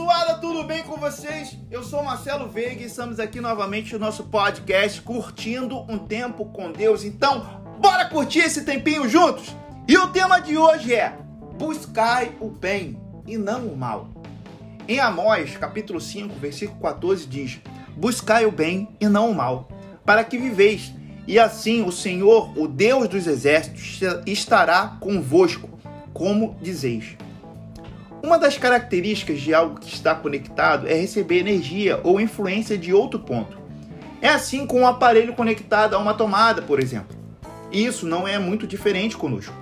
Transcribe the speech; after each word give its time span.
abençoada, 0.00 0.34
tudo 0.38 0.64
bem 0.64 0.82
com 0.82 0.96
vocês? 0.96 1.58
Eu 1.70 1.82
sou 1.82 2.02
Marcelo 2.02 2.48
Veiga 2.48 2.82
e 2.82 2.86
estamos 2.86 3.20
aqui 3.20 3.38
novamente 3.38 3.92
no 3.92 3.98
nosso 3.98 4.24
podcast 4.24 5.02
Curtindo 5.02 5.80
um 5.90 5.98
Tempo 5.98 6.46
com 6.46 6.72
Deus. 6.72 7.04
Então, 7.04 7.62
bora 7.78 8.06
curtir 8.06 8.38
esse 8.38 8.64
tempinho 8.64 9.06
juntos? 9.06 9.54
E 9.86 9.98
o 9.98 10.08
tema 10.08 10.40
de 10.40 10.56
hoje 10.56 10.94
é 10.94 11.18
Buscai 11.58 12.34
o 12.40 12.48
bem 12.48 12.98
e 13.26 13.36
não 13.36 13.66
o 13.66 13.76
mal. 13.76 14.08
Em 14.88 14.98
Amós, 14.98 15.56
capítulo 15.58 16.00
5, 16.00 16.34
versículo 16.36 16.80
14 16.80 17.26
diz: 17.26 17.60
Buscai 17.94 18.46
o 18.46 18.52
bem 18.52 18.88
e 18.98 19.06
não 19.06 19.30
o 19.30 19.34
mal, 19.34 19.68
para 20.04 20.24
que 20.24 20.38
viveis, 20.38 20.94
e 21.26 21.38
assim 21.38 21.82
o 21.84 21.92
Senhor, 21.92 22.58
o 22.58 22.66
Deus 22.66 23.06
dos 23.06 23.26
exércitos, 23.26 24.00
estará 24.24 24.96
convosco, 24.98 25.68
como 26.14 26.56
dizeis. 26.62 27.16
Uma 28.22 28.38
das 28.38 28.58
características 28.58 29.40
de 29.40 29.54
algo 29.54 29.80
que 29.80 29.92
está 29.92 30.14
conectado 30.14 30.86
é 30.86 30.94
receber 30.94 31.38
energia 31.38 32.00
ou 32.04 32.20
influência 32.20 32.76
de 32.76 32.92
outro 32.92 33.18
ponto. 33.18 33.58
É 34.20 34.28
assim 34.28 34.66
com 34.66 34.82
um 34.82 34.86
aparelho 34.86 35.32
conectado 35.32 35.94
a 35.94 35.98
uma 35.98 36.12
tomada, 36.12 36.60
por 36.60 36.78
exemplo. 36.78 37.16
Isso 37.72 38.06
não 38.06 38.28
é 38.28 38.38
muito 38.38 38.66
diferente 38.66 39.16
conosco. 39.16 39.54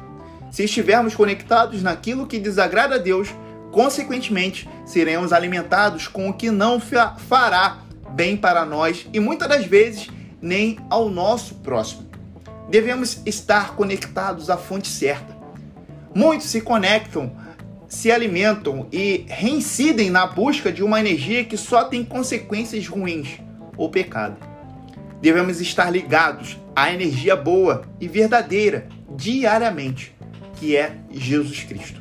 Se 0.50 0.64
estivermos 0.64 1.14
conectados 1.14 1.82
naquilo 1.82 2.26
que 2.26 2.38
desagrada 2.38 2.96
a 2.96 2.98
Deus, 2.98 3.28
consequentemente 3.70 4.68
seremos 4.84 5.32
alimentados 5.32 6.08
com 6.08 6.28
o 6.28 6.32
que 6.32 6.50
não 6.50 6.80
fará 6.80 7.78
bem 8.10 8.36
para 8.36 8.64
nós 8.64 9.06
e 9.12 9.20
muitas 9.20 9.48
das 9.48 9.66
vezes 9.66 10.08
nem 10.42 10.78
ao 10.90 11.08
nosso 11.08 11.56
próximo. 11.56 12.08
Devemos 12.68 13.20
estar 13.24 13.74
conectados 13.76 14.50
à 14.50 14.56
fonte 14.56 14.88
certa. 14.88 15.36
Muitos 16.14 16.48
se 16.48 16.60
conectam 16.60 17.30
se 17.88 18.12
alimentam 18.12 18.86
e 18.92 19.24
reincidem 19.26 20.10
na 20.10 20.26
busca 20.26 20.70
de 20.70 20.84
uma 20.84 21.00
energia 21.00 21.42
que 21.44 21.56
só 21.56 21.84
tem 21.84 22.04
consequências 22.04 22.86
ruins 22.86 23.40
ou 23.76 23.90
pecado. 23.90 24.36
Devemos 25.20 25.60
estar 25.60 25.90
ligados 25.90 26.58
à 26.76 26.92
energia 26.92 27.34
boa 27.34 27.82
e 27.98 28.06
verdadeira 28.06 28.88
diariamente, 29.16 30.14
que 30.56 30.76
é 30.76 30.96
Jesus 31.10 31.64
Cristo. 31.64 32.00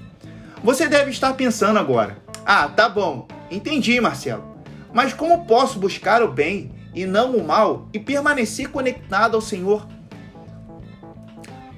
Você 0.63 0.87
deve 0.87 1.09
estar 1.09 1.33
pensando 1.33 1.79
agora: 1.79 2.17
ah, 2.45 2.67
tá 2.67 2.89
bom, 2.89 3.27
entendi, 3.49 3.99
Marcelo, 4.01 4.43
mas 4.93 5.13
como 5.13 5.45
posso 5.45 5.79
buscar 5.79 6.21
o 6.21 6.31
bem 6.31 6.71
e 6.93 7.05
não 7.05 7.35
o 7.35 7.45
mal 7.45 7.87
e 7.93 7.99
permanecer 7.99 8.69
conectado 8.69 9.35
ao 9.35 9.41
Senhor? 9.41 9.87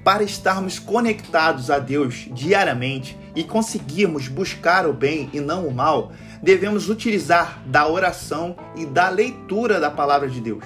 Para 0.10 0.24
estarmos 0.24 0.80
conectados 0.80 1.70
a 1.70 1.78
Deus 1.78 2.28
diariamente, 2.32 3.16
e 3.36 3.44
conseguirmos 3.44 4.28
buscar 4.28 4.88
o 4.88 4.92
bem 4.92 5.30
e 5.32 5.40
não 5.40 5.68
o 5.68 5.72
mal, 5.72 6.12
devemos 6.42 6.90
utilizar 6.90 7.62
da 7.68 7.88
oração 7.88 8.56
e 8.76 8.88
da 8.88 9.08
leitura 9.08 9.80
da 9.80 9.92
palavra 9.92 10.28
de 10.28 10.42
Deus. 10.42 10.64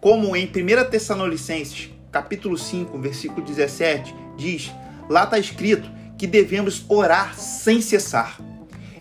Como 0.00 0.34
em 0.34 0.46
1 0.46 0.90
Tessalonicenses, 0.90 1.90
capítulo 2.10 2.58
5, 2.58 2.98
versículo 2.98 3.46
17, 3.46 4.12
diz, 4.36 4.72
lá 5.08 5.22
está 5.22 5.38
escrito 5.38 5.88
que 6.18 6.26
devemos 6.26 6.84
orar 6.88 7.38
sem 7.38 7.80
cessar. 7.80 8.40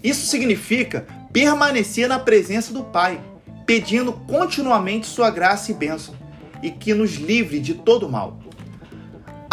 Isso 0.04 0.28
significa 0.28 1.08
permanecer 1.34 2.08
na 2.08 2.20
presença 2.20 2.72
do 2.72 2.84
Pai, 2.84 3.20
pedindo 3.66 4.14
continuamente 4.14 5.08
sua 5.08 5.32
graça 5.32 5.72
e 5.72 5.74
bênção, 5.74 6.14
e 6.62 6.70
que 6.70 6.94
nos 6.94 7.16
livre 7.16 7.60
de 7.60 7.74
todo 7.74 8.08
mal. 8.08 8.46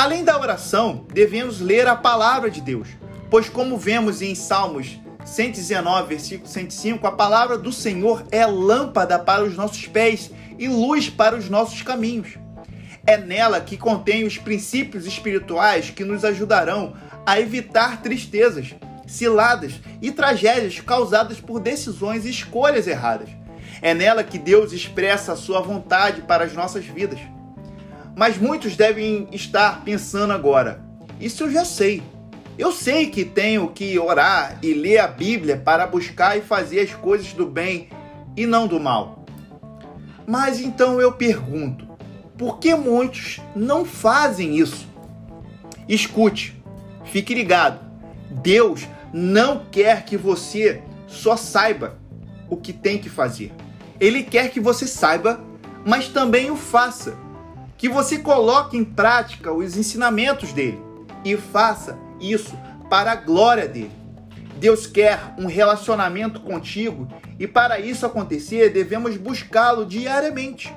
Além 0.03 0.25
da 0.25 0.37
oração, 0.37 1.07
devemos 1.15 1.61
ler 1.61 1.87
a 1.87 1.95
palavra 1.95 2.51
de 2.51 2.61
Deus, 2.61 2.89
Pois, 3.31 3.49
como 3.49 3.79
vemos 3.79 4.21
em 4.21 4.35
Salmos 4.35 4.99
119, 5.25 6.09
versículo 6.09 6.49
105, 6.49 7.07
a 7.07 7.13
palavra 7.13 7.57
do 7.57 7.71
Senhor 7.71 8.25
é 8.33 8.45
lâmpada 8.45 9.17
para 9.17 9.45
os 9.45 9.55
nossos 9.55 9.87
pés 9.87 10.33
e 10.59 10.67
luz 10.67 11.09
para 11.09 11.37
os 11.37 11.49
nossos 11.49 11.83
caminhos. 11.83 12.37
É 13.07 13.17
nela 13.17 13.61
que 13.61 13.77
contém 13.77 14.25
os 14.25 14.37
princípios 14.37 15.07
espirituais 15.07 15.91
que 15.91 16.05
nos 16.05 16.25
ajudarão 16.25 16.95
a 17.25 17.39
evitar 17.39 18.03
tristezas, 18.03 18.75
ciladas 19.07 19.75
e 20.03 20.11
tragédias 20.11 20.81
causadas 20.81 21.41
por 21.41 21.61
decisões 21.61 22.27
e 22.27 22.31
escolhas 22.31 22.89
erradas. 22.89 23.29
É 23.81 23.95
nela 23.95 24.25
que 24.25 24.37
Deus 24.37 24.73
expressa 24.73 25.35
a 25.35 25.37
sua 25.37 25.61
vontade 25.61 26.23
para 26.23 26.43
as 26.43 26.53
nossas 26.53 26.85
vidas. 26.85 27.21
Mas 28.17 28.39
muitos 28.39 28.77
devem 28.77 29.29
estar 29.33 29.85
pensando 29.85 30.33
agora: 30.33 30.83
isso 31.21 31.45
eu 31.45 31.51
já 31.51 31.65
sei. 31.65 32.03
Eu 32.59 32.71
sei 32.71 33.07
que 33.07 33.25
tenho 33.25 33.69
que 33.69 33.99
orar 33.99 34.59
e 34.63 34.75
ler 34.75 34.99
a 34.99 35.07
Bíblia 35.07 35.57
para 35.57 35.87
buscar 35.87 36.37
e 36.37 36.43
fazer 36.43 36.81
as 36.81 36.95
coisas 36.95 37.33
do 37.33 37.47
bem 37.47 37.89
e 38.37 38.47
não 38.47 38.67
do 38.67 38.79
mal. 38.79 39.25
Mas 40.27 40.61
então 40.61 41.01
eu 41.01 41.13
pergunto: 41.13 41.87
por 42.37 42.59
que 42.59 42.75
muitos 42.75 43.41
não 43.57 43.85
fazem 43.85 44.59
isso? 44.59 44.87
Escute, 45.89 46.61
fique 47.05 47.35
ligado. 47.35 47.81
Deus 48.31 48.87
não 49.13 49.65
quer 49.71 50.05
que 50.05 50.17
você 50.17 50.83
só 51.07 51.37
saiba 51.37 51.99
o 52.49 52.57
que 52.57 52.73
tem 52.73 52.99
que 52.99 53.09
fazer. 53.09 53.53
Ele 54.01 54.23
quer 54.23 54.51
que 54.51 54.61
você 54.61 54.87
saiba, 54.87 55.41
mas 55.85 56.09
também 56.09 56.51
o 56.51 56.57
faça. 56.57 57.17
Que 57.83 57.89
você 57.89 58.17
coloque 58.17 58.77
em 58.77 58.85
prática 58.85 59.53
os 59.53 59.77
ensinamentos 59.77 60.53
dele 60.53 60.81
e 61.25 61.37
faça 61.37 61.99
isso 62.21 62.57
para 62.89 63.11
a 63.11 63.17
glória 63.17 63.67
dele. 63.67 63.91
Deus 64.55 64.87
quer 64.87 65.35
um 65.37 65.47
relacionamento 65.47 66.39
contigo 66.39 67.09
e 67.41 67.49
para 67.49 67.81
isso 67.81 68.07
acontecer 68.07 68.69
devemos 68.69 69.17
buscá-lo 69.17 69.85
diariamente. 69.85 70.73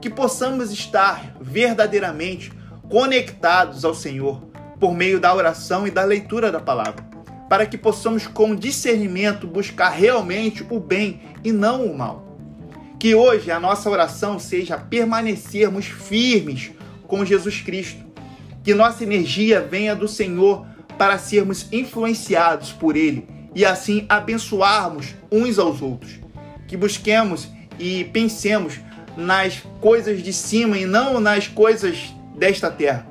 Que 0.00 0.10
possamos 0.10 0.72
estar 0.72 1.36
verdadeiramente 1.40 2.52
conectados 2.90 3.84
ao 3.84 3.94
Senhor 3.94 4.42
por 4.80 4.96
meio 4.96 5.20
da 5.20 5.32
oração 5.32 5.86
e 5.86 5.92
da 5.92 6.02
leitura 6.02 6.50
da 6.50 6.58
palavra, 6.58 7.08
para 7.48 7.66
que 7.66 7.78
possamos 7.78 8.26
com 8.26 8.56
discernimento 8.56 9.46
buscar 9.46 9.90
realmente 9.90 10.66
o 10.68 10.80
bem 10.80 11.20
e 11.44 11.52
não 11.52 11.86
o 11.86 11.96
mal. 11.96 12.25
Que 12.98 13.14
hoje 13.14 13.50
a 13.50 13.60
nossa 13.60 13.90
oração 13.90 14.38
seja 14.38 14.78
permanecermos 14.78 15.86
firmes 15.86 16.70
com 17.06 17.24
Jesus 17.24 17.60
Cristo 17.60 18.06
que 18.66 18.74
nossa 18.74 19.04
energia 19.04 19.60
venha 19.60 19.94
do 19.94 20.08
Senhor 20.08 20.66
para 20.98 21.18
sermos 21.18 21.68
influenciados 21.70 22.72
por 22.72 22.96
Ele 22.96 23.24
e 23.54 23.64
assim 23.64 24.04
abençoarmos 24.08 25.14
uns 25.30 25.56
aos 25.56 25.80
outros. 25.80 26.18
Que 26.66 26.76
busquemos 26.76 27.48
e 27.78 28.02
pensemos 28.06 28.80
nas 29.16 29.62
coisas 29.80 30.20
de 30.20 30.32
cima 30.32 30.76
e 30.76 30.84
não 30.84 31.20
nas 31.20 31.46
coisas 31.46 32.12
desta 32.36 32.68
terra, 32.68 33.06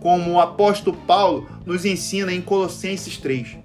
como 0.00 0.32
o 0.32 0.40
apóstolo 0.40 0.96
Paulo 1.06 1.48
nos 1.64 1.84
ensina 1.84 2.32
em 2.32 2.40
Colossenses 2.40 3.16
3. 3.16 3.58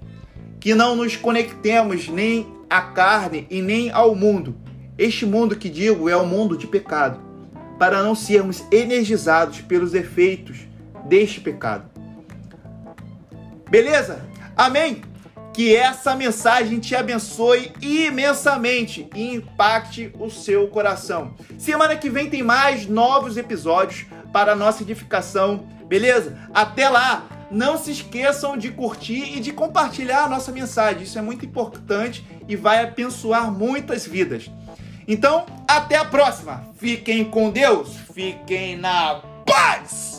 Que 0.60 0.76
não 0.76 0.94
nos 0.94 1.16
conectemos 1.16 2.08
nem 2.08 2.46
à 2.70 2.82
carne 2.82 3.48
e 3.50 3.60
nem 3.60 3.90
ao 3.90 4.14
mundo. 4.14 4.54
Este 4.98 5.24
mundo 5.24 5.56
que 5.56 5.70
digo 5.70 6.08
é 6.08 6.16
o 6.16 6.26
mundo 6.26 6.56
de 6.56 6.66
pecado, 6.66 7.20
para 7.78 8.02
não 8.02 8.14
sermos 8.14 8.62
energizados 8.70 9.60
pelos 9.60 9.94
efeitos 9.94 10.58
deste 11.06 11.40
pecado. 11.40 11.90
Beleza? 13.70 14.24
Amém? 14.56 15.02
Que 15.54 15.74
essa 15.74 16.14
mensagem 16.14 16.78
te 16.78 16.94
abençoe 16.94 17.72
imensamente 17.80 19.08
e 19.14 19.34
impacte 19.34 20.12
o 20.18 20.30
seu 20.30 20.68
coração. 20.68 21.34
Semana 21.58 21.96
que 21.96 22.10
vem 22.10 22.28
tem 22.28 22.42
mais 22.42 22.86
novos 22.86 23.36
episódios 23.36 24.06
para 24.32 24.54
nossa 24.54 24.82
edificação, 24.82 25.66
beleza? 25.86 26.38
Até 26.54 26.88
lá! 26.88 27.26
Não 27.50 27.76
se 27.76 27.90
esqueçam 27.90 28.56
de 28.56 28.70
curtir 28.70 29.36
e 29.36 29.40
de 29.40 29.52
compartilhar 29.52 30.24
a 30.24 30.28
nossa 30.28 30.50
mensagem. 30.50 31.02
Isso 31.02 31.18
é 31.18 31.22
muito 31.22 31.44
importante 31.44 32.24
e 32.48 32.56
vai 32.56 32.82
abençoar 32.82 33.52
muitas 33.52 34.06
vidas. 34.06 34.50
Então, 35.06 35.46
até 35.66 35.96
a 35.96 36.04
próxima. 36.04 36.64
Fiquem 36.76 37.24
com 37.24 37.50
Deus. 37.50 37.96
Fiquem 38.12 38.76
na 38.76 39.20
paz. 39.46 40.11